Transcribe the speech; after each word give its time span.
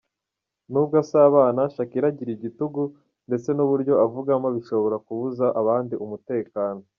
Nubwo 0.71 0.93
asabana, 1.03 1.61
Shakilah 1.75 2.11
agira 2.13 2.29
igitugu 2.33 2.81
ndetse 3.27 3.49
n’uburyo 3.53 3.93
avugamo 4.05 4.47
bishobora 4.55 4.95
kubuza 5.05 5.45
abandi 5.61 5.95
umutekano. 6.05 6.81